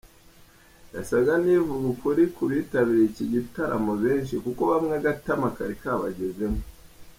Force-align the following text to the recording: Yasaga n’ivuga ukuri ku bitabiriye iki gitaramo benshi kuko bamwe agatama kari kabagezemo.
Yasaga 0.95 1.33
n’ivuga 1.43 1.85
ukuri 1.93 2.23
ku 2.35 2.43
bitabiriye 2.51 3.07
iki 3.09 3.25
gitaramo 3.33 3.91
benshi 4.03 4.33
kuko 4.43 4.61
bamwe 4.71 4.93
agatama 4.99 5.47
kari 5.57 5.75
kabagezemo. 5.81 6.61